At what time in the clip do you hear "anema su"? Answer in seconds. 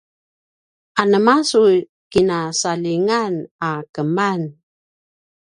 1.01-1.61